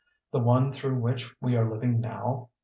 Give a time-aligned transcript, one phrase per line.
[0.31, 2.49] The one through which we are living now?